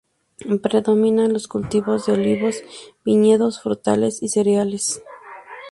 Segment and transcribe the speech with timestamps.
[0.63, 2.63] Predominan los cultivos de olivos,
[3.05, 5.03] viñedos, frutales y cereales.